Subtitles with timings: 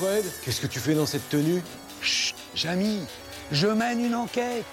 [0.00, 1.60] Fred, qu'est-ce que tu fais dans cette tenue?
[2.00, 3.00] Chut Jamy,
[3.52, 4.64] je mène une enquête.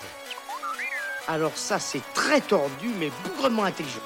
[1.27, 3.99] Alors ça, c'est très tordu, mais bougrement intelligent.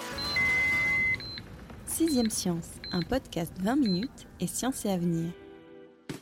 [1.86, 5.30] Sixième Science, un podcast 20 minutes et science et avenir.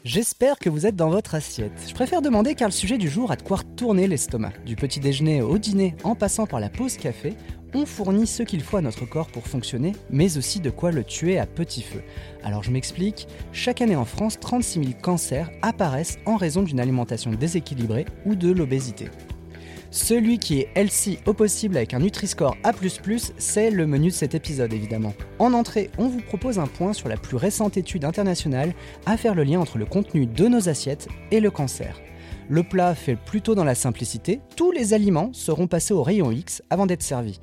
[0.03, 1.71] J'espère que vous êtes dans votre assiette.
[1.87, 4.51] Je préfère demander car le sujet du jour a de quoi retourner l'estomac.
[4.65, 7.35] Du petit déjeuner au dîner en passant par la pause café,
[7.73, 11.03] on fournit ce qu'il faut à notre corps pour fonctionner, mais aussi de quoi le
[11.03, 12.01] tuer à petit feu.
[12.43, 17.31] Alors je m'explique, chaque année en France, 36 000 cancers apparaissent en raison d'une alimentation
[17.31, 19.09] déséquilibrée ou de l'obésité.
[19.91, 22.73] Celui qui est healthy au possible avec un Nutri-Score A++,
[23.39, 25.15] c'est le menu de cet épisode évidemment.
[25.39, 28.73] En entrée, on vous propose un point sur la plus récente étude internationale
[29.07, 31.99] à faire le lien entre le contenu de nos assiettes et le cancer.
[32.49, 36.61] Le plat fait plutôt dans la simplicité, tous les aliments seront passés au rayon X
[36.69, 37.39] avant d'être servis.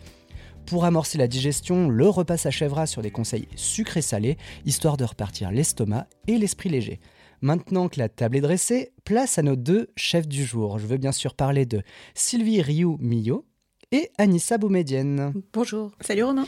[0.66, 6.08] Pour amorcer la digestion, le repas s'achèvera sur des conseils sucrés-salés, histoire de repartir l'estomac
[6.26, 6.98] et l'esprit léger.
[7.40, 10.80] Maintenant que la table est dressée, place à nos deux chefs du jour.
[10.80, 11.82] Je veux bien sûr parler de
[12.14, 13.46] Sylvie Rioux-Millot
[13.92, 15.34] et Anissa Boumedienne.
[15.52, 15.92] Bonjour.
[16.00, 16.46] Salut Romain.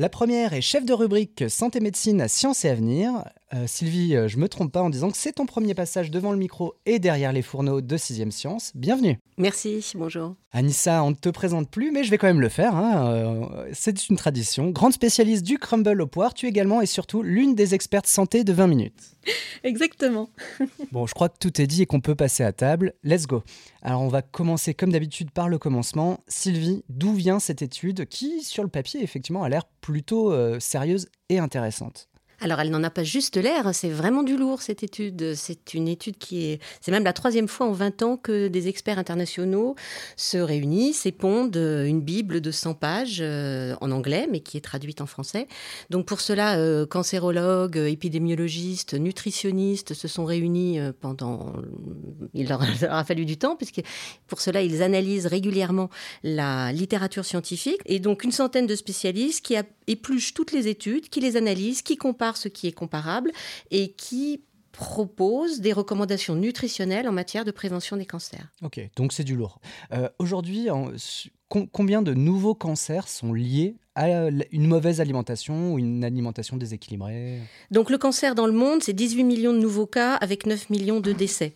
[0.00, 3.24] La première est chef de rubrique Santé Médecine à Sciences et Avenir.
[3.52, 6.30] Euh, Sylvie, euh, je me trompe pas en disant que c'est ton premier passage devant
[6.30, 8.70] le micro et derrière les fourneaux de 6 Science.
[8.76, 9.18] Bienvenue.
[9.38, 10.36] Merci, bonjour.
[10.52, 12.76] Anissa, on ne te présente plus, mais je vais quand même le faire.
[12.76, 13.12] hein.
[13.12, 14.70] Euh, c'est une tradition.
[14.70, 18.52] Grande spécialiste du crumble au poire, tu également et surtout l'une des expertes santé de
[18.52, 19.16] 20 minutes.
[19.64, 20.30] Exactement.
[20.92, 22.94] Bon, je crois que tout est dit et qu'on peut passer à table.
[23.04, 23.42] Let's go.
[23.82, 26.20] Alors, on va commencer comme d'habitude par le commencement.
[26.28, 31.08] Sylvie, d'où vient cette étude qui, sur le papier, effectivement, a l'air plutôt euh, sérieuse
[31.28, 32.07] et intéressante?
[32.40, 35.34] Alors, elle n'en a pas juste l'air, c'est vraiment du lourd cette étude.
[35.34, 36.60] C'est une étude qui est.
[36.80, 39.74] C'est même la troisième fois en 20 ans que des experts internationaux
[40.16, 44.60] se réunissent et pondent une Bible de 100 pages euh, en anglais, mais qui est
[44.60, 45.48] traduite en français.
[45.90, 51.52] Donc, pour cela, euh, cancérologues, euh, épidémiologistes, nutritionnistes se sont réunis euh, pendant.
[52.34, 53.82] Il leur a fallu du temps, puisque
[54.26, 55.90] pour cela, ils analysent régulièrement
[56.22, 57.80] la littérature scientifique.
[57.86, 59.56] Et donc, une centaine de spécialistes qui
[59.86, 63.32] épluchent toutes les études, qui les analysent, qui comparent ce qui est comparable
[63.70, 68.46] et qui proposent des recommandations nutritionnelles en matière de prévention des cancers.
[68.62, 69.60] Ok, donc c'est du lourd.
[69.92, 70.68] Euh, Aujourd'hui,
[71.48, 77.40] combien de nouveaux cancers sont liés à une mauvaise alimentation ou une alimentation déséquilibrée?
[77.72, 81.00] Donc, le cancer dans le monde, c'est 18 millions de nouveaux cas avec 9 millions
[81.00, 81.54] de décès.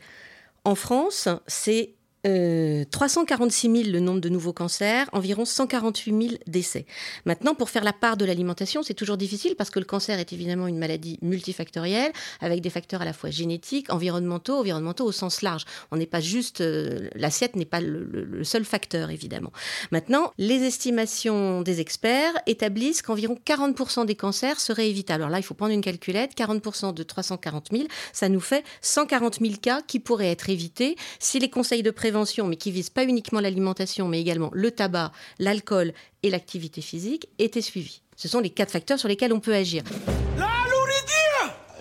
[0.65, 1.95] En France, c'est
[2.27, 6.87] euh, 346 000 le nombre de nouveaux cancers, environ 148 000 décès.
[7.25, 10.33] Maintenant, pour faire la part de l'alimentation, c'est toujours difficile parce que le cancer est
[10.33, 15.43] évidemment une maladie multifactorielle avec des facteurs à la fois génétiques, environnementaux, environnementaux au sens
[15.43, 15.65] large.
[15.91, 19.51] On n'est pas juste euh, l'assiette n'est pas le, le- le seul facteur évidemment.
[19.91, 25.23] Maintenant, les estimations des experts établissent qu'environ 40% des cancers seraient évitables.
[25.25, 26.37] Alors là, il faut prendre une calculette.
[26.37, 31.39] 40% de 340 000, ça nous fait 140 000 cas qui pourraient être évités si
[31.41, 32.12] les conseils de prévention,
[32.49, 35.93] mais qui visent pas uniquement l'alimentation, mais également le tabac, l'alcool
[36.23, 38.03] et l'activité physique, étaient suivis.
[38.17, 39.83] Ce sont les quatre facteurs sur lesquels on peut agir.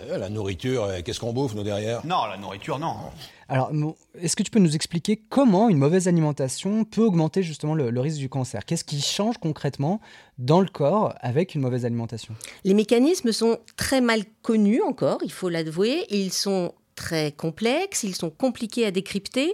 [0.10, 2.06] Euh, La nourriture, euh, qu'est-ce qu'on bouffe, nous, derrière?
[2.06, 2.96] Non, la nourriture, non.
[3.48, 3.72] Alors,
[4.20, 8.00] est-ce que tu peux nous expliquer comment une mauvaise alimentation peut augmenter justement le, le
[8.00, 8.66] risque du cancer?
[8.66, 10.00] Qu'est-ce qui change concrètement
[10.38, 12.34] dans le corps avec une mauvaise alimentation?
[12.64, 16.06] Les mécanismes sont très mal connus encore, il faut l'avouer.
[16.10, 19.54] Ils sont très complexes, ils sont compliqués à décrypter.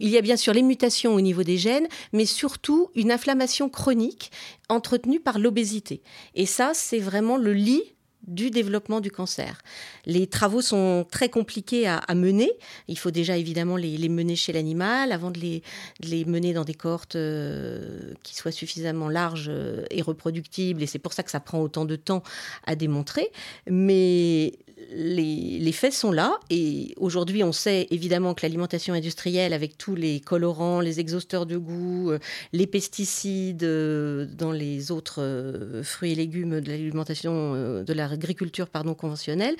[0.00, 3.68] Il y a bien sûr les mutations au niveau des gènes, mais surtout une inflammation
[3.68, 4.30] chronique
[4.68, 6.02] entretenue par l'obésité.
[6.34, 7.96] Et ça, c'est vraiment le lit
[8.26, 9.62] du développement du cancer.
[10.04, 12.50] Les travaux sont très compliqués à, mener.
[12.88, 15.62] Il faut déjà évidemment les, mener chez l'animal avant de les,
[16.00, 20.82] de les mener dans des cohortes euh, qui soient suffisamment larges euh, et reproductibles.
[20.82, 22.22] Et c'est pour ça que ça prend autant de temps
[22.64, 23.30] à démontrer.
[23.70, 24.54] Mais
[24.90, 26.38] les, faits sont là.
[26.50, 31.56] Et aujourd'hui, on sait évidemment que l'alimentation industrielle, avec tous les colorants, les exhausteurs de
[31.56, 32.18] goût, euh,
[32.52, 38.94] les pesticides euh, dans les autres euh, fruits et légumes de l'alimentation, de l'agriculture pardon,
[38.94, 39.56] conventionnelle,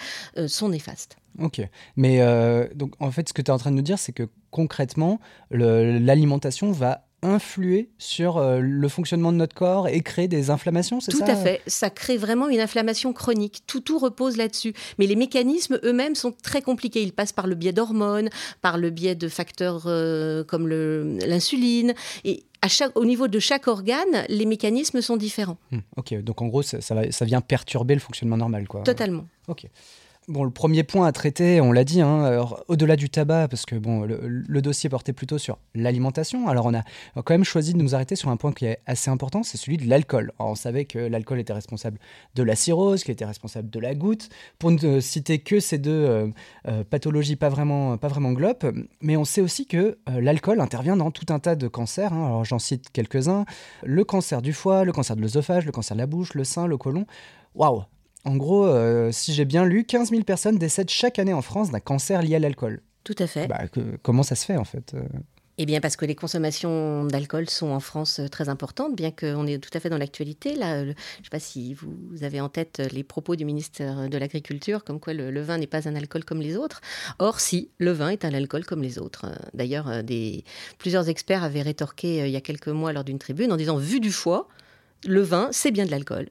[0.47, 1.17] sont néfastes.
[1.39, 1.61] Ok.
[1.97, 2.21] Mais
[2.75, 5.21] donc, en fait, ce que tu es en train de nous dire, c'est que concrètement,
[5.51, 11.13] l'alimentation va influer sur euh, le fonctionnement de notre corps et créer des inflammations, c'est
[11.13, 11.61] Tout ça à fait.
[11.67, 13.63] Ça crée vraiment une inflammation chronique.
[13.67, 14.73] Tout, tout repose là-dessus.
[14.99, 17.03] Mais les mécanismes eux-mêmes sont très compliqués.
[17.03, 18.31] Ils passent par le biais d'hormones,
[18.63, 21.95] par le biais de facteurs euh, comme l'insuline.
[22.25, 25.59] Et à chaque, au niveau de chaque organe, les mécanismes sont différents.
[25.71, 28.83] Hmm, ok, donc en gros, ça, ça vient perturber le fonctionnement normal, quoi.
[28.83, 29.27] Totalement.
[29.49, 29.67] Ok.
[30.29, 33.77] Bon, le premier point à traiter, on l'a dit, hein, au-delà du tabac, parce que
[33.77, 36.49] bon, le, dossier portait plutôt sur l'alimentation.
[36.49, 36.83] Alors, on a
[37.15, 39.77] quand même choisi de nous arrêter sur un point qui est assez important, c'est celui
[39.77, 40.33] de l'alcool.
[40.41, 42.01] On savait que l'alcool était responsable
[42.35, 44.29] de la cirrhose, qu'il était responsable de la goutte,
[44.59, 46.27] pour ne citer que ces deux euh,
[46.67, 48.11] euh, pathologies pas vraiment, pas.
[49.03, 52.13] Mais on sait aussi que euh, l'alcool intervient dans tout un tas de cancers.
[52.13, 52.27] hein.
[52.27, 53.45] Alors, j'en cite quelques-uns
[53.85, 56.67] le cancer du foie, le cancer de l'œsophage, le cancer de la bouche, le sein,
[56.67, 57.07] le côlon.
[57.55, 57.85] Waouh
[58.27, 61.71] en gros, euh, si j'ai bien lu, 15 000 personnes décèdent chaque année en France
[61.71, 62.83] d'un cancer lié à l'alcool.
[63.05, 63.47] Tout à fait.
[63.47, 65.03] Bah, que- comment ça se fait en fait euh
[65.59, 69.47] Eh bien, parce que les consommations d'alcool sont en France euh, très importantes, bien qu'on
[69.47, 70.55] est tout à fait dans l'actualité.
[70.57, 74.19] Là, je ne sais pas si vous avez en tête les propos du ministère de
[74.19, 76.81] l'Agriculture, comme quoi le, le vin n'est pas un alcool comme les autres.
[77.21, 79.27] Or, si, le vin est un alcool comme les autres.
[79.55, 79.89] D'ailleurs,
[80.79, 84.01] plusieurs experts avaient rétorqué il y a quelques mois lors d'une tribune en disant, vu
[84.01, 84.49] du foie,
[85.07, 86.29] le vin, c'est bien de l'alcool.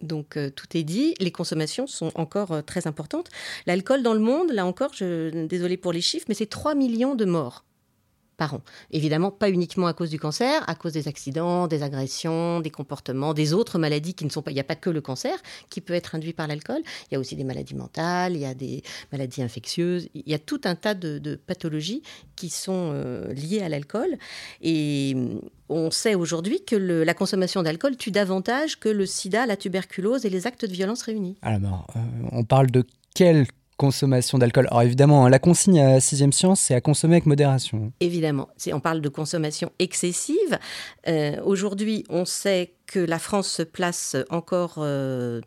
[0.00, 3.28] Donc euh, tout est dit, les consommations sont encore euh, très importantes.
[3.66, 7.14] L'alcool dans le monde, là encore, je, désolé pour les chiffres, mais c'est 3 millions
[7.14, 7.64] de morts
[8.36, 8.60] par an.
[8.90, 13.34] Évidemment, pas uniquement à cause du cancer, à cause des accidents, des agressions, des comportements,
[13.34, 14.50] des autres maladies qui ne sont pas.
[14.50, 15.36] Il n'y a pas que le cancer
[15.70, 16.82] qui peut être induit par l'alcool.
[17.10, 18.82] Il y a aussi des maladies mentales, il y a des
[19.12, 20.08] maladies infectieuses.
[20.14, 22.02] Il y a tout un tas de, pathologies
[22.36, 24.18] qui sont euh, liées à l'alcool.
[24.62, 29.56] Et hum, on sait aujourd'hui que la consommation d'alcool tue davantage que le sida, la
[29.56, 31.36] tuberculose et les actes de violence réunis.
[31.42, 32.00] Alors, euh,
[32.32, 32.84] on parle de
[33.14, 37.26] quelle consommation d'alcool Alors évidemment, hein, la consigne à sixième science, c'est à consommer avec
[37.26, 37.92] modération.
[38.00, 40.58] Évidemment, on parle de consommation excessive.
[41.08, 45.40] Euh, Aujourd'hui, on sait que la France se place encore euh,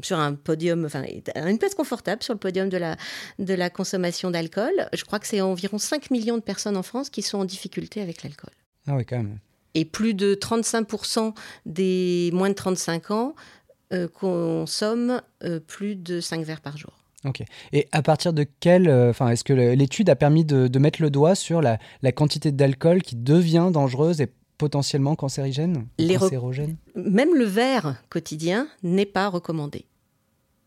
[0.00, 1.04] sur un podium, enfin,
[1.34, 2.96] une place confortable sur le podium de la,
[3.38, 4.88] de la consommation d'alcool.
[4.92, 8.00] Je crois que c'est environ 5 millions de personnes en France qui sont en difficulté
[8.00, 8.52] avec l'alcool.
[8.86, 9.38] Ah oui, quand même.
[9.74, 11.34] Et plus de 35%
[11.66, 13.34] des moins de 35 ans
[13.92, 15.20] euh, consomment
[15.66, 16.99] plus de 5 verres par jour.
[17.24, 17.42] Ok.
[17.72, 21.02] Et à partir de quel, euh, enfin, est-ce que l'étude a permis de, de mettre
[21.02, 26.76] le doigt sur la, la quantité d'alcool qui devient dangereuse et potentiellement cancérigène, Les cancérogène
[26.94, 29.86] même le verre quotidien n'est pas recommandé.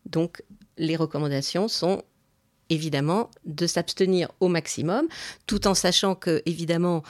[0.08, 0.44] Donc,
[0.78, 2.02] les recommandations sont
[2.70, 5.08] évidemment de s'abstenir au maximum,
[5.46, 7.04] tout en sachant que, évidemment,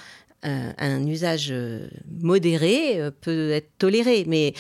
[0.45, 1.88] euh, un usage euh,
[2.22, 4.25] modéré peut être toléré.
[4.28, 4.54] Mais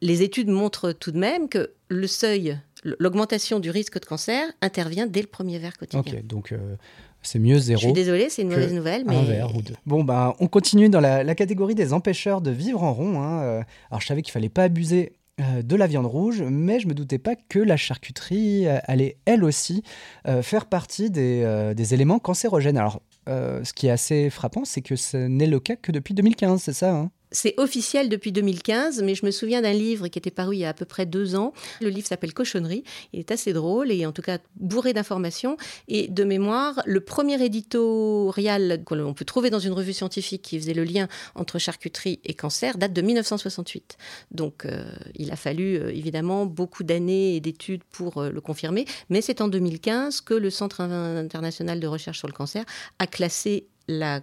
[0.00, 2.58] les études montrent tout de même que le seuil,
[2.98, 6.00] l'augmentation du risque de cancer intervient dès le premier verre quotidien.
[6.00, 6.76] Ok, donc euh,
[7.22, 7.80] c'est mieux zéro.
[7.80, 9.74] Je suis désolée, c'est une mauvaise nouvelle, mais Un verre ou deux.
[9.86, 13.20] Bon, ben, on continue dans la, la catégorie des empêcheurs de vivre en rond.
[13.20, 13.42] hein.
[13.42, 16.86] Euh, Alors, je savais qu'il fallait pas abuser euh, de la viande rouge, mais je
[16.86, 19.82] me doutais pas que la charcuterie euh, allait, elle aussi,
[20.28, 22.78] euh, faire partie des, des éléments cancérogènes.
[22.78, 26.62] Alors, ce qui est assez frappant, c'est que ce n'est le cas que depuis 2015,
[26.62, 27.10] c'est ça hein?
[27.32, 30.64] C'est officiel depuis 2015, mais je me souviens d'un livre qui était paru il y
[30.64, 31.52] a à peu près deux ans.
[31.80, 32.84] Le livre s'appelle Cochonnerie.
[33.12, 35.56] Il est assez drôle et en tout cas bourré d'informations.
[35.88, 40.74] Et de mémoire, le premier éditorial qu'on peut trouver dans une revue scientifique qui faisait
[40.74, 43.96] le lien entre charcuterie et cancer date de 1968.
[44.30, 48.86] Donc euh, il a fallu euh, évidemment beaucoup d'années et d'études pour euh, le confirmer.
[49.10, 52.64] Mais c'est en 2015 que le Centre international de recherche sur le cancer
[52.98, 54.20] a classé la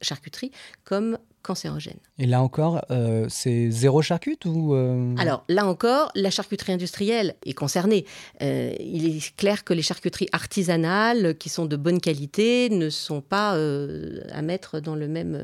[0.00, 0.50] charcuterie
[0.84, 1.98] comme cancérogène.
[2.18, 7.34] Et là encore, euh, c'est zéro charcute ou euh, Alors là encore, la charcuterie industrielle
[7.44, 8.04] est concernée.
[8.42, 13.20] Euh, il est clair que les charcuteries artisanales, qui sont de bonne qualité, ne sont
[13.20, 13.50] pas
[14.32, 15.38] à mettre dans le même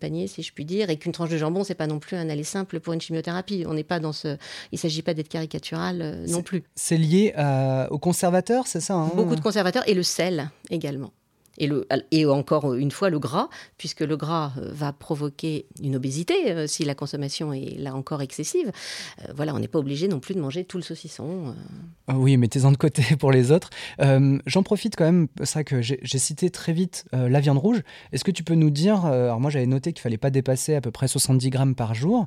[0.00, 2.28] panier, si je puis dire, et qu'une tranche de jambon, c'est pas non plus un
[2.28, 3.64] aller simple pour une chimiothérapie.
[3.66, 4.36] On n'est pas dans ce.
[4.72, 6.64] Il s'agit pas d'être caricatural non plus.
[6.74, 9.10] c'est lié à- aux conservateurs, c'est ça hein?
[9.14, 11.12] Beaucoup de conservateurs et le sel également.
[11.58, 15.96] Et, le, et encore une fois, le gras, puisque le gras euh, va provoquer une
[15.96, 18.72] obésité euh, si la consommation est là encore excessive.
[19.20, 21.54] Euh, voilà, on n'est pas obligé non plus de manger tout le saucisson.
[22.08, 23.70] Ah Oui, mettez-en de côté pour les autres.
[24.46, 27.82] J'en profite quand même, vrai que j'ai cité très vite la viande rouge.
[28.12, 30.80] Est-ce que tu peux nous dire, alors moi j'avais noté qu'il fallait pas dépasser à
[30.80, 32.26] peu près 70 grammes par jour.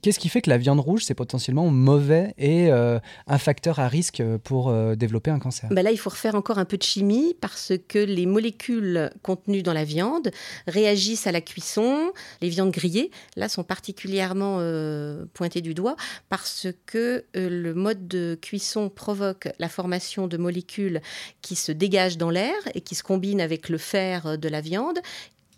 [0.00, 3.88] Qu'est-ce qui fait que la viande rouge, c'est potentiellement mauvais et euh, un facteur à
[3.88, 5.68] risque pour euh, développer un cancer?
[5.70, 9.62] Ben là, il faut refaire encore un peu de chimie parce que les molécules contenues
[9.62, 10.30] dans la viande
[10.66, 12.12] réagissent à la cuisson.
[12.40, 15.96] Les viandes grillées, là, sont particulièrement euh, pointées du doigt
[16.30, 21.02] parce que le mode de cuisson provoque la formation de molécules
[21.42, 24.98] qui se dégagent dans l'air et qui se combinent avec le fer de la viande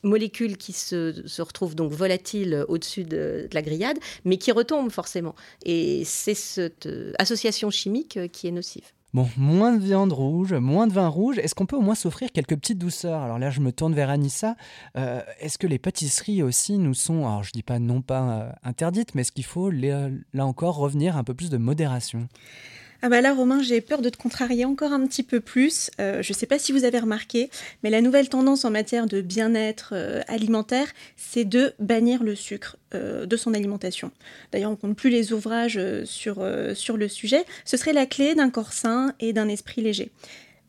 [0.07, 5.35] molécules qui se, se retrouvent donc volatiles au-dessus de, la grillade, mais qui retombent forcément.
[5.65, 8.85] Et c'est cette euh, association chimique euh, qui est nocive.
[9.15, 11.39] Bon, moins de viande rouge, moins de vin rouge.
[11.39, 13.23] Est-ce qu'on peut au moins s'offrir quelques petites douceurs?
[13.23, 14.57] Alors là, je me tourne vers Anissa.
[14.97, 19.15] Euh, est-ce que les pâtisseries aussi nous sont, alors je dis pas non pas interdites,
[19.15, 20.11] mais est-ce qu'il faut là
[20.41, 22.29] encore revenir un peu plus de modération?
[23.03, 25.91] Ah bah là, Romain, j'ai peur de te contrarier encore un petit peu plus.
[26.01, 27.51] Euh, je ne sais pas si vous avez remarqué,
[27.83, 32.77] mais la nouvelle tendance en matière de bien-être euh, alimentaire, c'est de bannir le sucre
[32.95, 34.11] euh, de son alimentation.
[34.51, 37.45] D'ailleurs, on ne compte plus les ouvrages sur, sur le sujet.
[37.65, 40.11] Ce serait la clé d'un corps sain et d'un esprit léger.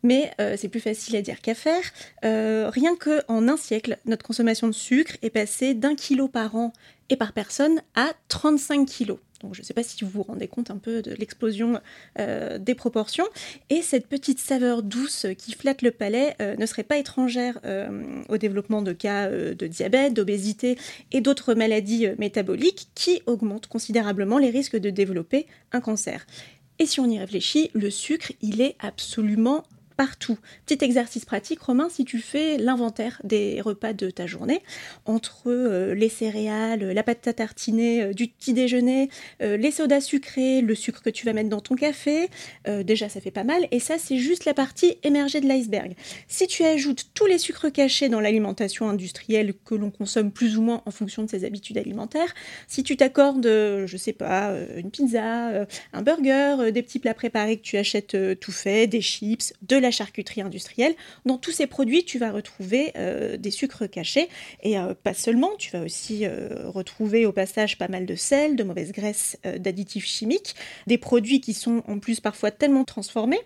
[0.04, 1.82] Mais c'est plus facile à dire qu'à faire.
[2.24, 6.72] Rien qu'en un siècle, notre consommation de sucre est passée d'un kilo par an
[7.10, 9.20] et par personne à 35 kilos.
[9.42, 11.80] Donc je ne sais pas si vous vous rendez compte un peu de l'explosion
[12.20, 13.26] euh, des proportions.
[13.70, 18.24] Et cette petite saveur douce qui flatte le palais euh, ne serait pas étrangère euh,
[18.30, 20.78] au développement de cas de diabète, d'obésité
[21.12, 26.26] et d'autres maladies métaboliques qui augmentent considérablement les risques de développer un cancer.
[26.80, 29.64] Et si on y réfléchit, le sucre, il est absolument
[29.98, 30.38] partout.
[30.66, 34.62] Petit exercice pratique, Romain, si tu fais l'inventaire des repas de ta journée,
[35.06, 39.10] entre euh, les céréales, la pâte à tartiner euh, du petit déjeuner,
[39.42, 42.30] euh, les sodas sucrés, le sucre que tu vas mettre dans ton café,
[42.84, 45.96] déjà ça fait pas mal, et ça c'est juste la partie émergée de l'iceberg.
[46.28, 50.62] Si tu ajoutes tous les sucres cachés dans l'alimentation industrielle que l'on consomme plus ou
[50.62, 52.36] moins en fonction de ses habitudes alimentaires,
[52.68, 57.64] si tu t'accordes, je sais pas, une pizza, un burger, des petits plats préparés que
[57.64, 62.20] tu achètes tout fait, des chips, de la charcuterie industrielle, dans tous ces produits, tu
[62.20, 64.30] vas retrouver euh, des sucres cachés.
[64.64, 68.56] Et euh, pas seulement, tu vas aussi euh, retrouver au passage pas mal de sel,
[68.56, 70.56] de mauvaises graisses, euh, d'additifs chimiques,
[70.88, 73.40] des produits qui sont en plus parfois tellement transformés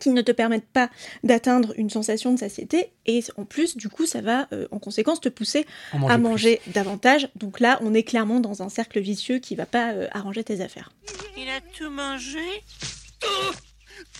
[0.00, 0.90] qui ne te permettent pas
[1.24, 2.92] d'atteindre une sensation de satiété.
[3.06, 6.22] Et en plus du coup ça va euh, en conséquence te pousser manger à plus.
[6.22, 7.28] manger davantage.
[7.36, 10.60] Donc là on est clairement dans un cercle vicieux qui va pas euh, arranger tes
[10.60, 10.90] affaires.
[11.36, 12.38] Il a tout mangé.
[13.20, 13.65] Tout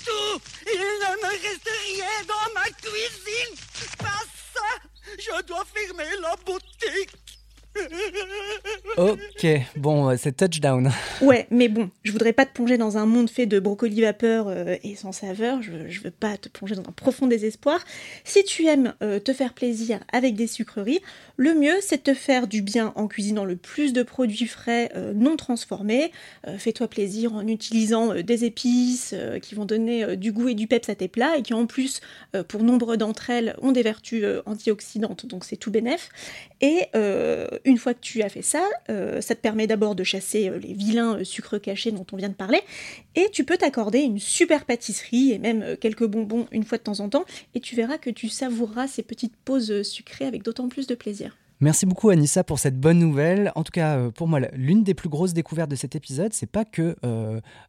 [0.05, 0.41] Tout.
[0.67, 3.57] Il ne me reste rien dans ma cuisine.
[3.99, 4.89] Pas ça.
[5.19, 7.13] Je dois fermer la boutique
[8.97, 10.91] Ok, bon, euh, c'est touchdown.
[11.23, 14.47] Ouais, mais bon, je voudrais pas te plonger dans un monde fait de brocoli vapeur
[14.49, 15.63] euh, et sans saveur.
[15.63, 17.81] Je, je veux pas te plonger dans un profond désespoir.
[18.25, 21.01] Si tu aimes euh, te faire plaisir avec des sucreries,
[21.37, 24.91] le mieux c'est de te faire du bien en cuisinant le plus de produits frais
[25.15, 26.13] non transformés.
[26.59, 30.95] Fais-toi plaisir en utilisant des épices qui vont donner du goût et du peps à
[30.95, 32.01] tes plats et qui en plus,
[32.49, 36.09] pour nombre d'entre elles, ont des vertus antioxydantes, donc c'est tout bénef.
[36.61, 36.87] Et
[37.67, 40.59] une fois que tu as fait ça, euh, ça te permet d'abord de chasser euh,
[40.59, 42.61] les vilains euh, sucres cachés dont on vient de parler,
[43.17, 47.01] et tu peux t'accorder une super pâtisserie et même quelques bonbons une fois de temps
[47.01, 50.87] en temps, et tu verras que tu savoureras ces petites pauses sucrées avec d'autant plus
[50.87, 51.37] de plaisir.
[51.59, 53.51] Merci beaucoup Anissa pour cette bonne nouvelle.
[53.55, 56.67] En tout cas, pour moi, l'une des plus grosses découvertes de cet épisode, c'est pas
[56.67, 56.97] que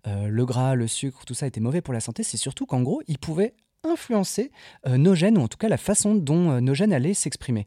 [0.06, 3.02] le gras, le sucre, tout ça était mauvais pour la santé, c'est surtout qu'en gros,
[3.08, 3.54] il pouvait
[3.86, 4.52] influencer
[4.86, 7.66] nos gènes, ou en tout cas la façon dont nos gènes allaient s'exprimer.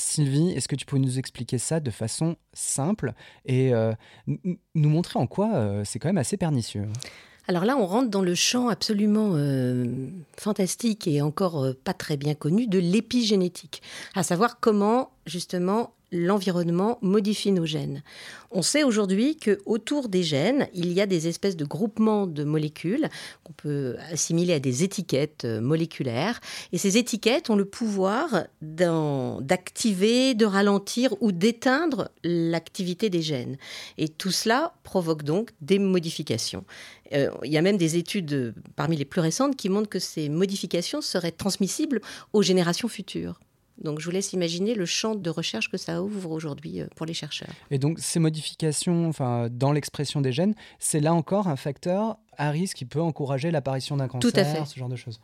[0.00, 3.12] Sylvie, est-ce que tu peux nous expliquer ça de façon simple
[3.44, 3.92] et euh,
[4.26, 6.88] nous montrer en quoi euh, c'est quand même assez pernicieux?
[7.48, 12.34] Alors là, on rentre dans le champ absolument euh, fantastique et encore pas très bien
[12.34, 13.82] connu de l'épigénétique,
[14.14, 18.02] à savoir comment justement l'environnement modifie nos gènes.
[18.50, 22.42] On sait aujourd'hui que autour des gènes, il y a des espèces de groupements de
[22.42, 23.08] molécules
[23.44, 26.40] qu'on peut assimiler à des étiquettes euh, moléculaires
[26.72, 33.56] et ces étiquettes ont le pouvoir d'activer, de ralentir ou d'éteindre l'activité des gènes.
[33.96, 36.64] Et tout cela provoque donc des modifications.
[37.12, 39.98] Euh, il y a même des études euh, parmi les plus récentes qui montrent que
[39.98, 42.00] ces modifications seraient transmissibles
[42.32, 43.38] aux générations futures.
[43.80, 47.06] Donc je vous laisse imaginer le champ de recherche que ça ouvre aujourd'hui euh, pour
[47.06, 47.48] les chercheurs.
[47.70, 52.50] Et donc ces modifications enfin, dans l'expression des gènes, c'est là encore un facteur à
[52.50, 54.64] risque qui peut encourager l'apparition d'un cancer, Tout à fait.
[54.64, 55.20] ce genre de choses.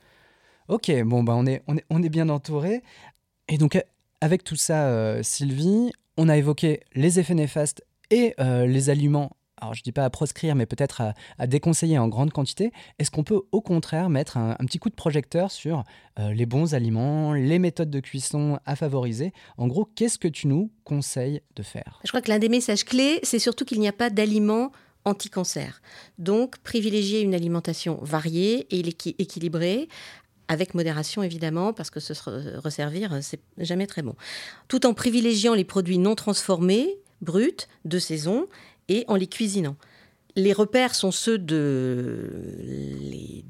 [0.69, 2.83] Ok, bon, bah, on, est, on, est, on est bien entouré.
[3.49, 3.79] Et donc
[4.21, 9.37] avec tout ça, euh, Sylvie, on a évoqué les effets néfastes et euh, les aliments.
[9.59, 11.03] Alors je dis pas à proscrire, mais peut-être
[11.39, 12.73] à, déconseiller en grande quantité.
[12.99, 15.85] Est-ce qu'on peut au contraire mettre un, petit coup de projecteur sur
[16.19, 19.33] euh, les bons aliments, les méthodes de cuisson à favoriser?
[19.57, 22.01] En gros, qu'est-ce que tu nous conseilles de faire?
[22.05, 24.73] Je crois que l'un des messages clés, c'est surtout qu'il n'y a pas d'aliments
[25.07, 25.81] anti-cancer.
[26.19, 29.89] Donc privilégier une alimentation variée et équi- équilibrée
[30.49, 34.15] avec modération évidemment, parce que se re- resservir, euh, c'est jamais très bon.
[34.69, 38.47] Tout en privilégiant les produits non transformés, bruts, de saison,
[38.89, 39.77] et en les cuisinant.
[40.37, 41.57] Les repères sont ceux du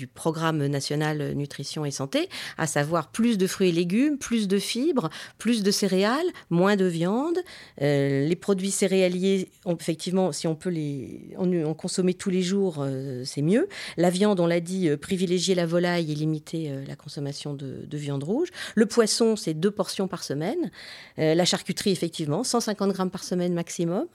[0.07, 2.29] programme national nutrition et santé,
[2.59, 6.85] à savoir plus de fruits et légumes, plus de fibres, plus de céréales, moins de
[6.85, 7.41] viande.
[7.83, 13.25] Euh, les produits céréaliers, effectivement, si on peut les en, consommer tous les jours, euh,
[13.25, 13.69] c'est mieux.
[13.97, 17.99] La viande, on l'a dit, euh, privilégier la volaille et limiter la consommation de, de
[17.99, 18.51] viande rouge.
[18.77, 20.71] Le poisson, c'est deux portions par semaine.
[21.17, 24.07] La charcuterie, effectivement, 150 grammes par semaine maximum.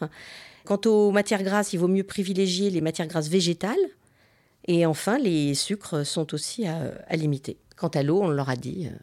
[0.66, 3.78] Quant aux matières grasses, il vaut mieux privilégier les matières grasses végétales.
[4.68, 7.58] Et enfin, les sucres sont aussi à, à limiter.
[7.76, 8.96] Quant à l'eau, on leur a dit, euh,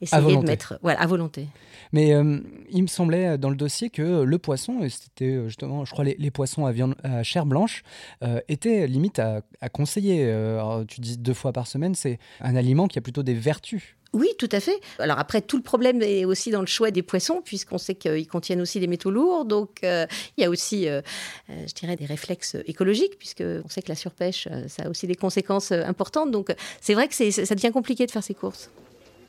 [0.00, 1.46] essayez de mettre voilà, à volonté.
[1.92, 5.86] Mais euh, il me semblait euh, dans le dossier que le poisson, et c'était justement,
[5.86, 7.82] je crois, les, les poissons à, viande, à chair blanche,
[8.22, 10.30] euh, étaient limite à, à conseiller.
[10.30, 13.96] Alors, tu dis deux fois par semaine, c'est un aliment qui a plutôt des vertus.
[14.14, 14.80] Oui, tout à fait.
[14.98, 18.26] Alors après, tout le problème est aussi dans le choix des poissons, puisqu'on sait qu'ils
[18.26, 19.44] contiennent aussi des métaux lourds.
[19.44, 21.02] Donc euh, il y a aussi, euh,
[21.50, 25.14] euh, je dirais, des réflexes écologiques, puisqu'on sait que la surpêche, ça a aussi des
[25.14, 26.30] conséquences importantes.
[26.30, 28.70] Donc c'est vrai que c'est- ça devient compliqué de faire ces courses.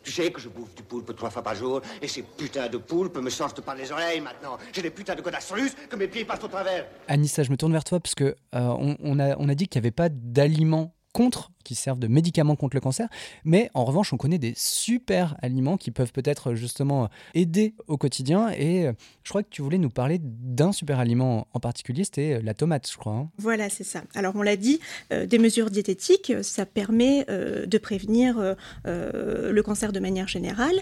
[0.02, 2.78] Tu sais que je bouffe du poulpe trois fois par jour, et ces putains de
[2.78, 4.58] poulpes me sortent par les oreilles maintenant.
[4.74, 6.86] J'ai des putains de godasses russes que mes pieds passent au travers.
[7.10, 9.68] Anissa, je me tourne vers toi parce que euh, on, on a, on a dit
[9.68, 13.08] qu'il n'y avait pas d'aliments contre qui servent de médicaments contre le cancer,
[13.46, 18.50] mais en revanche, on connaît des super aliments qui peuvent peut-être justement aider au quotidien.
[18.58, 22.34] Et euh, je crois que tu voulais nous parler d'un super aliment en particulier, c'était
[22.38, 23.14] euh, la tomate, je crois.
[23.14, 23.30] hein.
[23.38, 24.02] Voilà, c'est ça.
[24.16, 24.80] Alors, on l'a dit,
[25.14, 28.56] euh, des mesures diététiques, euh, ça permet euh, de prévenir euh,
[28.88, 30.76] euh, le cancer de manière générale.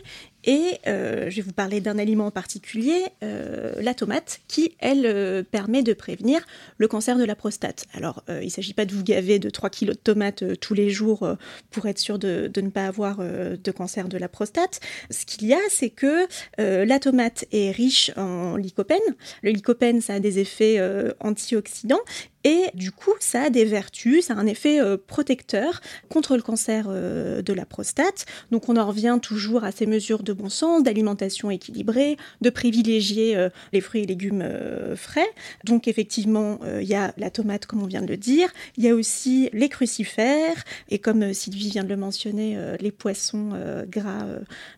[0.46, 5.06] Et euh, je vais vous parler d'un aliment en particulier, euh, la tomate, qui, elle,
[5.06, 6.40] euh, permet de prévenir
[6.78, 7.86] le cancer de la prostate.
[7.94, 10.56] Alors, euh, il ne s'agit pas de vous gaver de 3 kilos de tomates euh,
[10.56, 11.36] tous les jours euh,
[11.72, 14.80] pour être sûr de, de ne pas avoir euh, de cancer de la prostate.
[15.10, 16.28] Ce qu'il y a, c'est que
[16.60, 19.00] euh, la tomate est riche en lycopène.
[19.42, 20.80] Le lycopène, ça a des effets
[21.20, 22.00] antioxydants.
[22.48, 26.42] Et du coup, ça a des vertus, ça a un effet euh, protecteur contre le
[26.42, 28.26] cancer euh, de la prostate.
[28.52, 33.36] Donc on en revient toujours à ces mesures de bon sens, d'alimentation équilibrée, de privilégier
[33.36, 34.48] euh, les fruits et légumes
[34.96, 35.28] frais.
[35.66, 38.50] Donc effectivement, il y a la tomate, comme on vient de le dire.
[38.78, 43.50] Il y a aussi les crucifères, et comme Sylvie vient de le mentionner, les poissons
[43.90, 44.26] gras,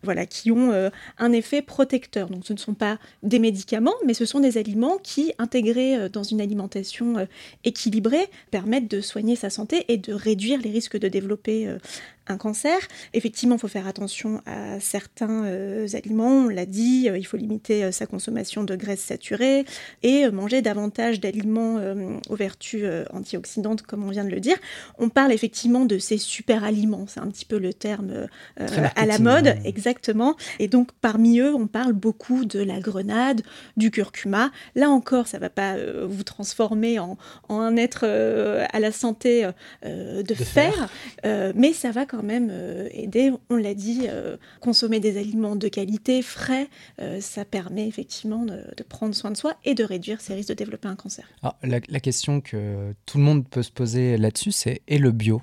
[0.02, 2.28] voilà, qui ont un effet protecteur.
[2.28, 6.24] Donc ce ne sont pas des médicaments, mais ce sont des aliments qui, intégrés dans
[6.24, 7.26] une alimentation
[7.64, 11.78] euh, équilibrée, permettent de soigner sa santé et de réduire les risques de développer euh,
[12.26, 12.78] un cancer.
[13.12, 17.36] Effectivement, il faut faire attention à certains euh, aliments, on l'a dit, euh, il faut
[17.36, 19.64] limiter euh, sa consommation de graisses saturées
[20.02, 21.80] et manger davantage d'aliments
[22.28, 24.56] aux vertus antioxydantes, comme on vient de le dire.
[24.98, 29.18] On parle effectivement de ces super aliments, c'est un petit peu le terme à la
[29.18, 29.60] mode, ouais.
[29.64, 30.36] exactement.
[30.58, 33.42] Et donc parmi eux, on parle beaucoup de la grenade,
[33.76, 34.50] du curcuma.
[34.74, 37.16] Là encore, ça va pas vous transformer en,
[37.48, 39.48] en un être à la santé
[39.84, 40.90] euh, de, fer,
[41.22, 41.52] fer.
[41.54, 45.68] mais ça va quand même euh, aider, on l'a dit, euh, consommer des aliments de
[45.68, 46.68] qualité, frais,
[47.00, 50.54] euh, ça permet effectivement de, prendre soin de soi et de réduire ses risques de
[50.54, 51.28] développer un cancer.
[51.62, 55.40] La question que tout le monde peut se poser là-dessus, c'est et le bio?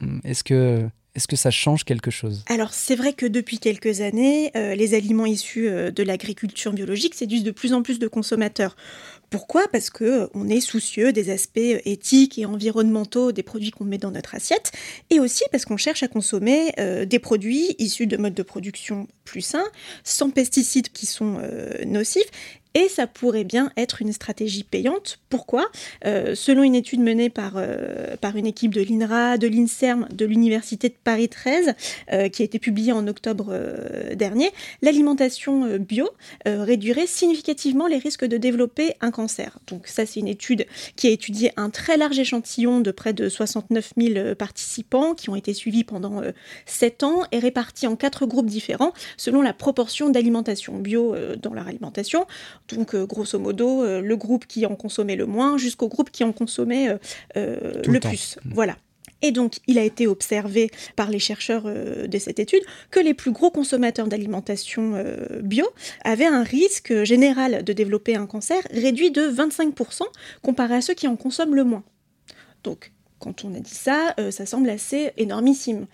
[0.00, 2.42] Hum, Est-ce que, est que ça change quelque chose?
[2.46, 7.14] Alors c'est vrai que depuis quelques années, euh, les aliments issus euh, de l'agriculture biologique
[7.14, 8.76] séduisent de plus en plus de consommateurs.
[9.28, 9.66] Pourquoi?
[9.68, 13.98] Parce que euh, on est soucieux des aspects éthiques et environnementaux des produits qu'on met
[13.98, 14.72] dans notre assiette,
[15.10, 16.72] et aussi parce qu'on cherche à consommer
[17.06, 19.64] des produits issus de modes de production plus sains,
[20.04, 21.40] sans pesticides qui sont
[21.86, 22.30] nocifs.
[22.74, 25.18] Et ça pourrait bien être une stratégie payante.
[25.28, 25.70] Pourquoi?
[26.04, 30.24] Euh, Selon une étude menée par, euh, par une équipe de l'INRA, de l'INSERM, de
[30.24, 31.74] l'Université de Paris 13,
[32.12, 33.52] euh, qui a été publiée en octobre
[34.14, 34.50] dernier,
[34.82, 36.08] l'alimentation bio
[36.46, 39.58] réduirait significativement les risques de développer un cancer.
[39.66, 43.28] Donc ça, c'est une étude qui a étudié un très large échantillon de près de
[43.28, 46.32] 69 000 euh, participants qui ont été suivis pendant euh,
[46.66, 51.68] 7 ans et répartis en quatre groupes différents selon la proportion d'alimentation bio dans leur
[51.68, 52.26] alimentation.
[52.68, 56.24] Donc euh, grosso modo, euh, le groupe qui en consommait le moins jusqu'au groupe qui
[56.24, 56.88] en consommait
[57.36, 58.38] euh, le plus.
[58.44, 58.76] Voilà.
[59.22, 63.14] Et donc, il a été observé par les chercheurs euh, de cette étude que les
[63.14, 65.66] plus gros consommateurs d'alimentation euh, bio
[66.04, 70.02] avaient un risque général de développer un cancer réduit de 25%
[70.42, 71.84] comparé à ceux qui en consomment le moins.
[72.64, 75.86] Donc, quand on a dit ça, euh, ça semble assez énormissime.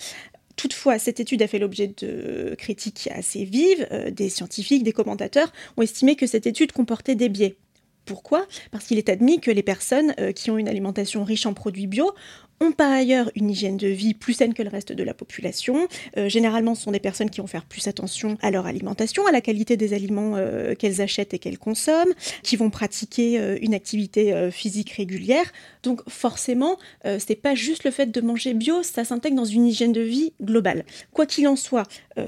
[0.58, 3.86] Toutefois, cette étude a fait l'objet de critiques assez vives.
[3.92, 7.56] Euh, des scientifiques, des commentateurs ont estimé que cette étude comportait des biais.
[8.04, 8.44] Pourquoi?
[8.72, 11.86] Parce qu'il est admis que les personnes euh, qui ont une alimentation riche en produits
[11.86, 12.12] bio
[12.60, 15.88] ont par ailleurs une hygiène de vie plus saine que le reste de la population.
[16.16, 19.32] Euh, généralement, ce sont des personnes qui vont faire plus attention à leur alimentation, à
[19.32, 23.74] la qualité des aliments euh, qu'elles achètent et qu'elles consomment, qui vont pratiquer euh, une
[23.74, 25.52] activité physique régulière.
[25.82, 26.76] Donc forcément,
[27.18, 30.32] c'est pas juste le fait de manger bio, ça s'intègre dans une hygiène de vie
[30.42, 30.84] globale.
[31.12, 31.84] Quoi qu'il en soit,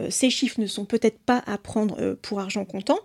[0.08, 2.98] ces chiffres ne sont peut-être pas à prendre pour argent comptant.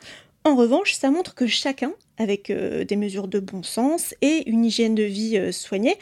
[0.44, 4.96] En revanche, ça montre que chacun, avec des mesures de bon sens et une hygiène
[4.96, 5.98] de vie soignée,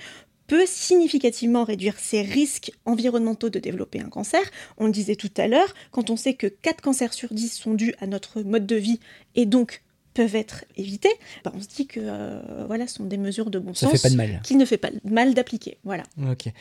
[0.53, 4.43] peut significativement réduire ses risques environnementaux de développer un cancer.
[4.77, 7.73] On le disait tout à l'heure, quand on sait que 4 cancers sur 10 sont
[7.73, 8.99] dus à notre mode de vie
[9.33, 9.81] et donc
[10.13, 13.59] peuvent être évités, bah, on se dit que euh, voilà, ce sont des mesures de
[13.59, 14.41] bon Ça sens fait pas de mal.
[14.43, 15.77] qu'il ne fait pas de mal d'appliquer.
[15.83, 16.03] Voilà.
[16.29, 16.51] Ok.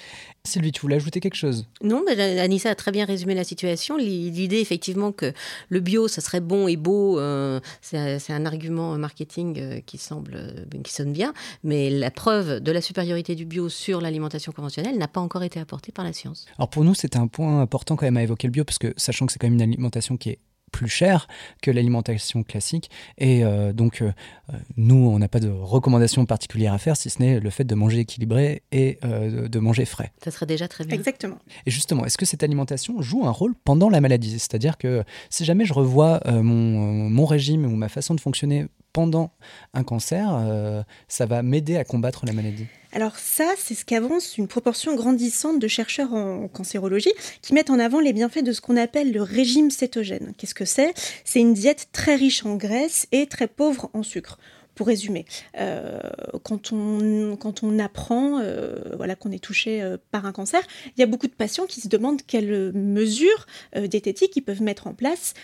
[0.44, 1.66] Sylvie, tu voulais ajouter quelque chose?
[1.82, 3.96] Non, mais Anissa a très bien résumé la situation.
[3.96, 5.32] L'idée, effectivement, que
[5.68, 10.66] le bio, ça serait bon et beau, euh, c'est un argument marketing euh, qui semble,
[10.82, 15.08] qui sonne bien, mais la preuve de la supériorité du bio sur l'alimentation conventionnelle n'a
[15.08, 16.46] pas encore été apportée par la science.
[16.58, 18.92] Alors pour nous, c'est un point important quand même à évoquer le bio, parce que
[18.96, 20.38] sachant que c'est quand même une alimentation qui est
[20.72, 21.28] plus cher
[21.60, 22.90] que l'alimentation classique.
[23.18, 24.10] Et euh, donc, euh,
[24.52, 27.64] euh, nous, on n'a pas de recommandation particulière à faire, si ce n'est le fait
[27.64, 30.10] de manger équilibré et de manger frais.
[30.24, 30.96] Ça serait déjà très bien.
[30.96, 31.36] Exactement.
[31.66, 34.38] Et justement, est-ce que cette alimentation joue un rôle pendant la maladie?
[34.38, 39.32] C'est-à-dire que si jamais je revois mon, mon régime ou ma façon de fonctionner pendant
[39.74, 42.66] un cancer, ça va m'aider à combattre la maladie.
[42.94, 47.78] Alors ça, c'est ce qu'avance une proportion grandissante de chercheurs en cancérologie qui mettent en
[47.78, 50.34] avant les bienfaits de ce qu'on appelle le régime cétogène.
[50.36, 50.92] Qu'est-ce que c'est?
[51.24, 54.38] C'est une diète très riche en graisse et très pauvre en sucre
[54.74, 55.26] pour résumer,
[55.58, 55.98] euh,
[56.42, 60.62] quand, on, quand on apprend euh, voilà, qu'on est touché euh, par un cancer,
[60.96, 64.86] il y a beaucoup de patients qui se demandent quelles mesures diététiques ils peuvent mettre
[64.86, 65.34] en place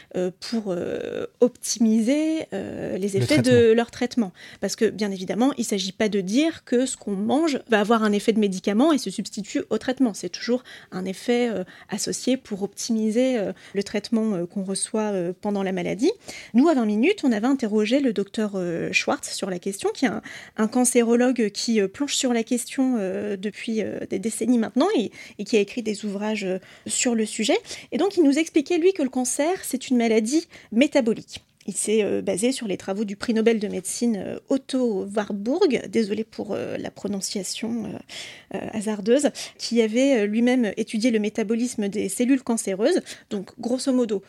[0.41, 0.75] pour
[1.41, 4.33] optimiser les effets de leur traitement.
[4.61, 7.81] Parce que, bien évidemment, il ne s'agit pas de dire que ce qu'on mange va
[7.81, 10.15] avoir un effet de médicament et se substitue au traitement.
[10.15, 10.63] C'est toujours
[10.93, 11.51] un effet
[11.89, 13.39] associé pour optimiser
[13.75, 16.13] le traitement qu'on reçoit pendant la maladie.
[16.55, 18.53] Nous, à 20 minutes, on avait interrogé le docteur
[18.93, 20.11] Schwartz sur la question, qui est
[20.57, 25.11] un, cancérologue qui euh, planche sur la question euh, depuis euh, des décennies maintenant et,
[25.45, 26.47] qui a écrit des ouvrages
[26.87, 27.57] sur le sujet.
[27.93, 31.45] Et donc il nous expliquait, lui, que le cancer, c'est une maladie métabolique.
[31.67, 36.57] Il s'est basé sur les travaux du prix Nobel de médecine Otto Warburg, désolé pour
[36.57, 37.93] la prononciation
[38.51, 39.29] hasardeuse,
[39.59, 43.03] qui avait lui-même étudié le métabolisme des cellules cancéreuses.
[43.29, 44.23] Donc, grosso modo,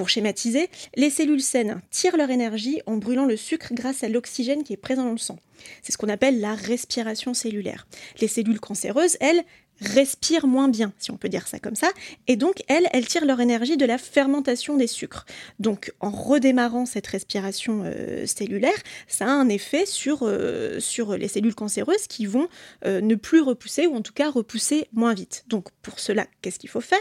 [0.00, 4.64] pour schématiser, les cellules saines tirent leur énergie en brûlant le sucre grâce à l'oxygène
[4.64, 5.38] qui est présent dans le sang.
[5.82, 7.86] C'est ce qu'on appelle la respiration cellulaire.
[8.18, 9.44] Les cellules cancéreuses, elles,
[9.80, 11.88] respirent moins bien, si on peut dire ça comme ça,
[12.28, 15.24] et donc elles, elles tirent leur énergie de la fermentation des sucres.
[15.58, 18.76] Donc en redémarrant cette respiration euh, cellulaire,
[19.08, 20.78] ça a un effet sur, euh,
[21.18, 22.48] les cellules cancéreuses qui vont
[22.84, 25.44] euh, ne plus repousser, ou en tout cas repousser moins vite.
[25.48, 26.98] Donc pour cela, qu'est-ce qu'il faut faire?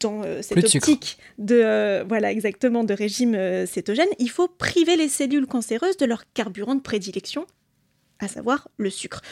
[0.00, 4.96] Dans euh, cette optique de, euh, voilà, exactement, de régime euh, cétogène, il faut priver
[4.96, 7.46] les cellules cancéreuses de leur carburant de prédilection,
[8.24, 9.22] à savoir le sucre.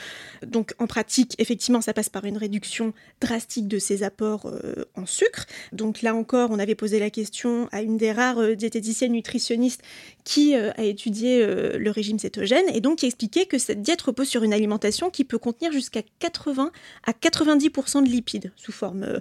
[0.46, 5.06] Donc en pratique, effectivement, ça passe par une réduction drastique de ces apports euh, en
[5.06, 5.46] sucre.
[5.72, 9.82] Donc là encore, on avait posé la question à une des rares euh, diététiciennes nutritionnistes
[10.24, 14.28] qui euh, a étudié le régime cétogène et donc qui expliquait que cette diète repose
[14.28, 16.70] sur une alimentation qui peut contenir jusqu'à 80
[17.04, 19.20] à 90% de lipides sous forme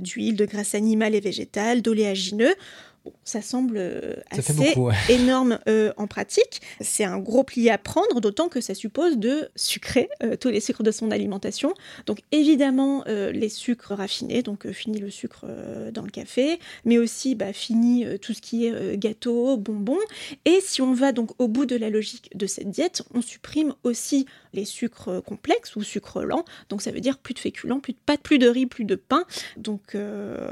[0.00, 2.54] d'huile, de graisse animale et végétale, d'oléagineux
[3.24, 4.74] ça semble euh, assez
[5.08, 6.60] énorme euh, en pratique.
[6.80, 10.60] C'est un gros pli à prendre, d'autant que ça suppose de sucrer euh, tous les
[10.60, 11.72] sucres de son alimentation.
[12.06, 15.46] Donc évidemment les sucres raffinés, donc fini le sucre
[15.92, 19.98] dans le café, mais aussi bah, fini tout ce qui est gâteau, bonbons.
[20.44, 23.74] Et si on va donc au bout de la logique de cette diète, on supprime
[23.84, 26.44] aussi les sucres complexes ou sucres lents.
[26.68, 28.96] Donc ça veut dire plus de féculents, plus de pâtes, plus de riz, plus de
[28.96, 29.24] pain.
[29.56, 29.96] Donc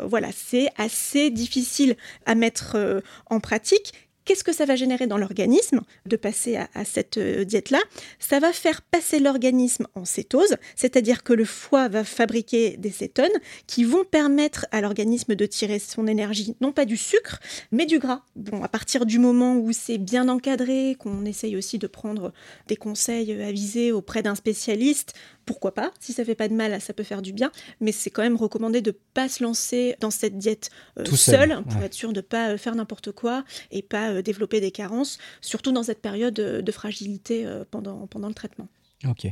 [0.05, 5.17] voilà, c'est assez difficile à mettre euh, en pratique, Qu'est-ce que ça va générer dans
[5.17, 7.79] l'organisme de passer à, cette euh, diète-là?
[8.19, 13.33] Ça va faire passer l'organisme en cétose, c'est-à-dire que le foie va fabriquer des cétones
[13.67, 17.41] qui vont permettre à l'organisme de tirer son énergie, non pas du sucre,
[17.73, 18.21] mais du gras.
[18.37, 22.35] Bon, à partir du moment où c'est bien encadré, qu'on essaye aussi de prendre
[22.67, 25.14] des conseils avisés auprès d'un spécialiste,
[25.47, 25.91] pourquoi pas?
[25.99, 28.37] Si ça fait pas de mal, ça peut faire du bien, mais c'est quand même
[28.37, 32.21] recommandé de pas se lancer dans cette diète euh, Tout seul, pour être sûr de
[32.21, 36.35] pas euh, faire n'importe quoi et pas euh, développer des carences, surtout dans cette période
[36.35, 38.69] de fragilité pendant, pendant le traitement.
[39.07, 39.29] Ok.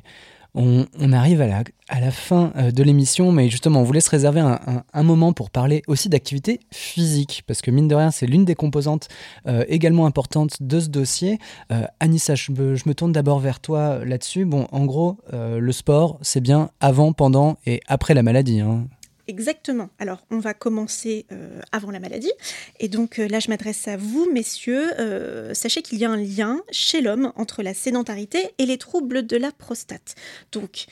[0.58, 4.08] On, arrive à la, à la fin euh, de l'émission, mais justement, on vous laisse
[4.08, 8.46] réserver un, moment pour parler aussi d'activité physique, parce que mine de rien, c'est l'une
[8.46, 9.08] des composantes
[9.46, 11.38] euh, également importantes de ce dossier.
[11.72, 14.46] Euh, Anissa, je me, tourne d'abord vers toi là-dessus.
[14.46, 18.60] Bon, en gros, le sport, c'est bien avant, pendant et après la maladie.
[18.60, 18.88] Hein.
[19.28, 19.90] Exactement.
[19.98, 22.30] Alors, on va commencer euh, avant la maladie.
[22.78, 24.92] Et donc euh, là, je m'adresse à vous, messieurs.
[25.00, 29.26] Euh, sachez qu'il y a un lien chez l'homme entre la sédentarité et les troubles
[29.26, 30.14] de la prostate.
[30.52, 30.86] Donc,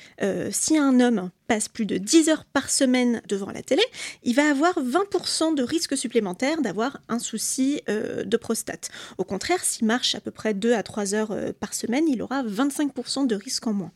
[0.50, 3.82] si un homme passe plus de 10 heures par semaine devant la télé,
[4.22, 8.90] il va avoir 20% de risque supplémentaire d'avoir un souci de prostate.
[9.18, 12.42] Au contraire, s'il marche à peu près 2 à 3 heures par semaine, il aura
[12.42, 13.92] 25% de risque en moins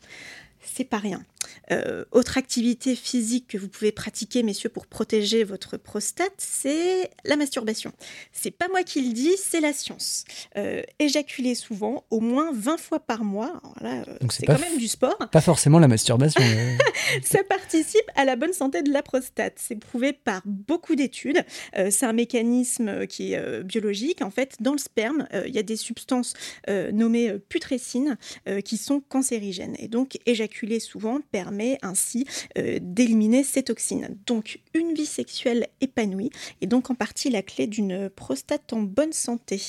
[0.61, 1.23] c'est pas rien.
[1.71, 7.35] Euh, autre activité physique que vous pouvez pratiquer, messieurs, pour protéger votre prostate, c'est la
[7.35, 7.91] masturbation.
[8.31, 10.25] C'est pas moi qui le dis, c'est la science.
[10.57, 15.17] Euh, éjaculer souvent, au moins 20 fois par mois, euh, c'est quand même du sport.
[15.31, 16.41] Pas forcément la masturbation.
[17.23, 19.53] Ça participe à la bonne santé de la prostate.
[19.57, 21.43] C'est prouvé par beaucoup d'études.
[21.73, 24.21] c'est un mécanisme qui est biologique.
[24.21, 26.33] En fait, dans le sperme, il y a des substances
[26.67, 28.17] nommées putrécines
[28.65, 29.75] qui sont cancérigènes.
[29.79, 31.38] Et donc, éjaculer souvent permet
[31.81, 32.25] ainsi
[32.57, 34.17] euh, d'éliminer ces toxines.
[34.25, 39.13] Donc une vie sexuelle épanouie est donc en partie la clé d'une prostate en bonne
[39.13, 39.61] santé.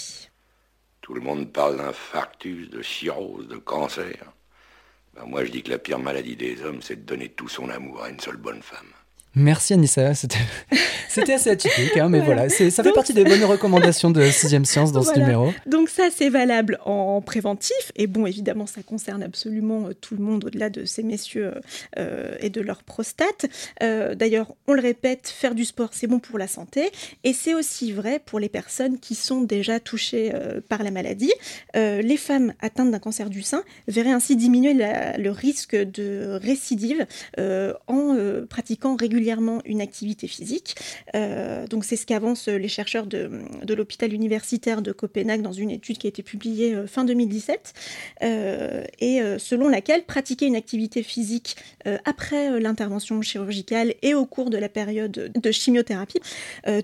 [1.00, 4.32] Tout le monde parle d'infarctus, de cirrhose, de cancer.
[5.14, 7.68] Ben, moi je dis que la pire maladie des hommes, c'est de donner tout son
[7.68, 8.92] amour à une seule bonne femme.
[9.36, 10.12] Merci Anissa,
[11.08, 14.90] c'était assez atypique, hein, mais voilà, ça fait partie des bonnes recommandations de 6 Science
[14.90, 15.52] dans ce numéro.
[15.66, 20.24] Donc ça, c'est valable en préventif, et bon, évidemment, ça concerne absolument euh, tout le
[20.24, 21.52] monde au-delà de ces messieurs
[21.96, 23.46] euh, et de leur prostate.
[23.84, 26.90] Euh, d'ailleurs, on le répète, faire du sport, c'est bon pour la santé,
[27.22, 30.32] et c'est aussi vrai pour les personnes qui sont déjà touchées
[30.68, 31.32] par la maladie.
[31.74, 37.06] les femmes atteintes d'un cancer du sein verraient ainsi diminuer le risque de récidive
[37.38, 38.16] en
[38.48, 39.19] pratiquant régulièrement
[39.64, 40.76] une activité physique.
[41.14, 43.30] Euh, donc c'est ce qu'avancent les chercheurs de,
[43.68, 47.72] l'hôpital universitaire de Copenhague dans une étude qui a été publiée euh, fin 2017
[48.22, 51.56] euh, et selon laquelle pratiquer une activité physique
[52.04, 56.20] après l'intervention chirurgicale et au cours de la période de chimiothérapie,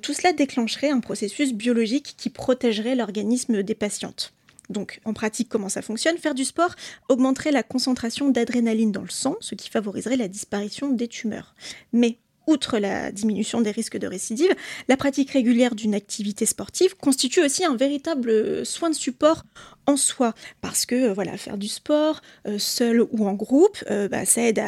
[0.03, 4.33] tout cela déclencherait un processus biologique qui protégerait l'organisme des patientes.
[4.71, 6.19] Donc, en pratique, comment ça fonctionne?
[6.19, 6.75] Faire du sport
[7.09, 11.55] augmenterait la concentration d'adrénaline dans le sang, ce qui favoriserait la disparition des tumeurs.
[11.93, 14.55] Mais outre la diminution des risques de récidive,
[14.89, 19.45] la pratique régulière d'une activité sportive constitue aussi un véritable soin de support
[19.87, 20.35] en soi.
[20.61, 24.43] Parce que euh, voilà, faire du sport, euh, seul ou en groupe, euh, bah, ça
[24.43, 24.63] aide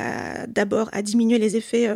[0.49, 1.89] d'abord à, diminuer les effets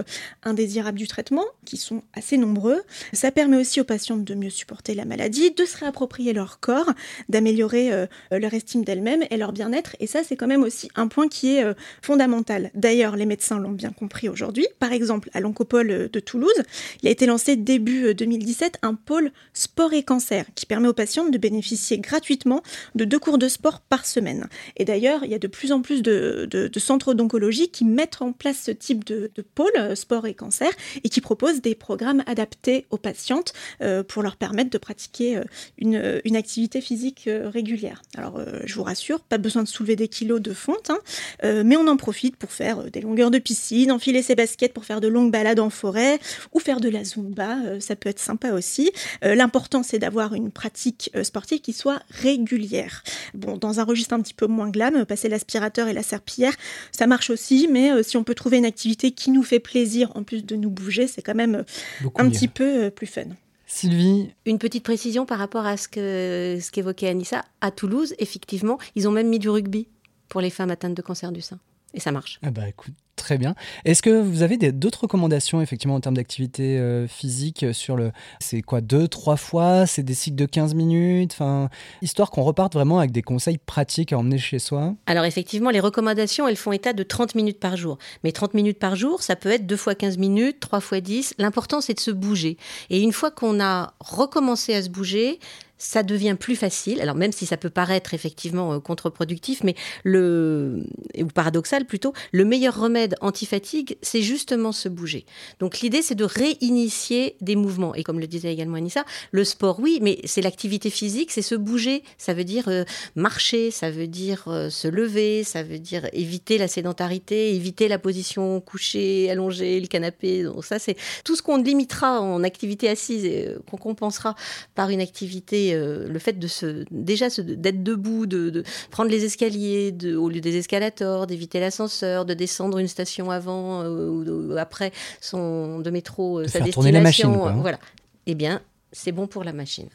[0.42, 2.82] indésirables du traitement, qui sont assez nombreux.
[3.12, 6.90] Ça permet aussi aux patients de mieux supporter la maladie, de se réapproprier leur corps,
[7.28, 9.96] d'améliorer leur estime d'elles-mêmes et leur bien-être.
[10.00, 11.64] Et ça, c'est quand même aussi un point qui est
[12.00, 12.70] fondamental.
[12.74, 14.66] D'ailleurs, les médecins l'ont bien compris aujourd'hui.
[14.78, 16.62] Par exemple, à l'Oncopole de Toulouse,
[17.02, 21.28] il a été lancé début 2017 un pôle sport et cancer qui permet aux patients
[21.28, 22.62] de bénéficier gratuitement
[22.94, 24.48] de cours de sport par semaine.
[24.76, 28.32] Et d'ailleurs, il y a de plus en plus de, centres d'oncologie qui mettent en
[28.32, 30.70] place ce type de, pôle, euh, sport et cancer,
[31.04, 36.20] et qui proposent des programmes adaptés aux patientes euh, pour leur permettre de pratiquer euh,
[36.24, 38.00] une, activité physique régulière.
[38.16, 40.98] Alors, je vous rassure, pas besoin de soulever des kilos de fonte, hein,
[41.42, 45.02] mais on en profite pour faire des longueurs de piscine, enfiler ses baskets pour faire
[45.02, 46.18] de longues balades en forêt,
[46.52, 48.90] ou faire de la zumba, ça peut être sympa aussi.
[49.20, 53.01] L'important, c'est d'avoir une pratique sportive qui soit régulière.
[53.34, 56.54] Bon, dans un registre un petit peu moins glam, passer l'aspirateur et la serpillière,
[56.90, 60.10] ça marche aussi, mais euh, si on peut trouver une activité qui nous fait plaisir
[60.14, 63.24] en plus de nous bouger, c'est quand même euh, un petit peu euh, plus fun.
[63.66, 67.44] Sylvie Une petite précision par rapport à ce qu'évoquait ce qu'évoquait Anissa.
[67.62, 69.88] À Toulouse, effectivement, ils ont même mis du rugby
[70.28, 71.58] pour les femmes atteintes de cancer du sein.
[71.94, 72.38] Et ça marche.
[72.42, 73.54] Ah bah écoute, Très bien.
[73.84, 78.62] Est-ce que vous avez d'autres recommandations effectivement en termes d'activité euh, physique sur le c'est
[78.62, 81.68] quoi deux trois fois, c'est des cycles de 15 minutes, enfin
[82.00, 84.94] histoire qu'on reparte vraiment avec des conseils pratiques à emmener chez soi?
[85.06, 87.98] Alors effectivement, les recommandations, elles font état de 30 minutes par jour.
[88.24, 91.34] Mais 30 minutes par jour, ça peut être deux fois 15 minutes, trois fois 10.
[91.38, 92.56] L'important c'est de se bouger.
[92.88, 95.38] Et une fois qu'on a recommencé à se bouger,
[95.82, 97.00] ça devient plus facile.
[97.00, 100.84] Alors même si ça peut paraître effectivement euh, contre-productif, mais le
[101.18, 105.26] ou paradoxal plutôt, le meilleur remède antifatigue, c'est justement se bouger.
[105.58, 107.94] Donc l'idée, c'est de réinitier des mouvements.
[107.96, 111.56] Et comme le disait également Anissa, le sport, oui, mais c'est l'activité physique, c'est se
[111.56, 112.04] bouger.
[112.16, 112.84] Ça veut dire euh,
[113.16, 117.98] marcher, ça veut dire euh, se lever, ça veut dire éviter la sédentarité, éviter la
[117.98, 120.44] position couchée, allongée, le canapé.
[120.44, 124.36] Donc ça, c'est tout ce qu'on limitera en activité assise et qu'on compensera
[124.76, 130.16] par une activité, le fait de se déjà d'être debout, de, prendre les escaliers de,
[130.16, 135.90] au lieu des escalators, d'éviter l'ascenseur, de descendre une station avant ou, après son de
[135.90, 136.92] métro, sa destination.
[136.92, 137.58] la machine, hein.
[137.60, 137.78] Voilà.
[138.26, 138.60] Eh bien,
[138.92, 139.88] c'est bon pour la machine.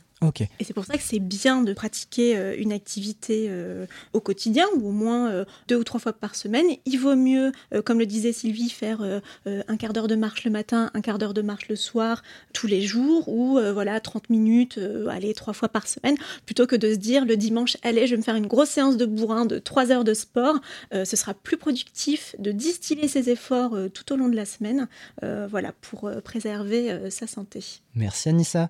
[0.60, 4.66] Et c'est pour ça que c'est bien de pratiquer euh, une activité euh, au quotidien
[4.76, 6.66] ou au moins euh, deux ou trois fois par semaine.
[6.86, 7.52] Il vaut mieux,
[7.86, 9.02] comme le disait Sylvie, faire
[9.46, 12.68] un quart d'heure de marche le matin, un quart d'heure de marche le soir, tous
[12.68, 16.98] les jours, ou voilà 30 minutes, allez, trois fois par semaine, plutôt que de se
[16.98, 19.92] dire le dimanche, allez, je vais me faire une grosse séance de bourrin de trois
[19.92, 20.56] heures de sport.
[20.92, 24.88] ce sera plus productif de distiller ses efforts tout au long de la semaine,
[25.22, 27.64] voilà, pour préserver sa santé.
[27.96, 28.70] Merci Anissa.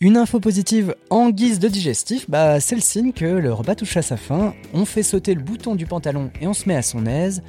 [0.00, 3.96] Une info positive en guise de digestif, bah c'est le signe que le repas touche
[3.96, 6.82] à sa fin, on fait sauter le bouton du pantalon et on se met à
[6.82, 7.42] son aise.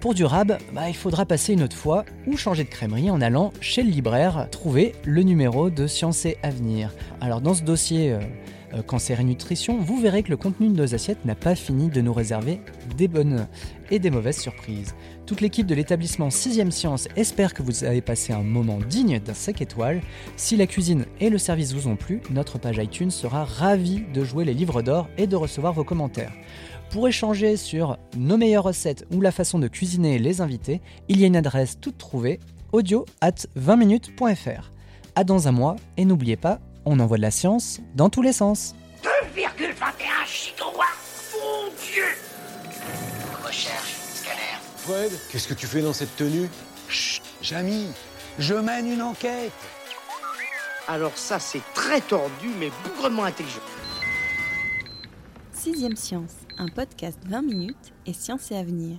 [0.00, 3.20] Pour du rab, bah, il faudra passer une autre fois ou changer de crèmerie en
[3.20, 6.92] allant chez le libraire trouver le numéro de Science et Avenir.
[7.20, 8.18] Alors dans ce dossier euh,
[8.86, 12.00] cancer et nutrition, vous verrez que le contenu de nos assiettes n'a pas fini de
[12.00, 12.60] nous réserver
[12.96, 13.46] des bonnes
[13.90, 14.94] et des mauvaises surprises.
[15.26, 19.34] Toute l'équipe de l'établissement 6ème Science espère que vous avez passé un moment digne d'un
[19.34, 20.00] 5 étoiles.
[20.36, 24.24] Si la cuisine et le service vous ont plu, notre page iTunes sera ravie de
[24.24, 26.32] jouer les livres d'or et de recevoir vos commentaires.
[26.90, 31.24] Pour échanger sur nos meilleures recettes ou la façon de cuisiner les invités, il y
[31.24, 32.38] a une adresse toute trouvée
[32.72, 34.72] audio at 20minutes.fr.
[35.14, 38.32] À dans un mois et n'oubliez pas, on envoie de la science dans tous les
[38.32, 38.74] sens.
[39.02, 39.72] 2,21
[40.26, 42.04] gigawatts Mon Dieu
[43.44, 44.58] Recherche, scanner.
[44.76, 46.48] Fred, qu'est-ce que tu fais dans cette tenue?
[46.88, 47.86] Chut, Jamy,
[48.38, 49.52] je mène une enquête.
[50.88, 53.60] Alors ça, c'est très tordu, mais bougrement intelligent.
[55.52, 58.98] Sixième Science, un podcast 20 minutes et science et avenir.